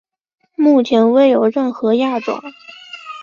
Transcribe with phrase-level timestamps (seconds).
[0.55, 2.41] 目前未有任何亚种。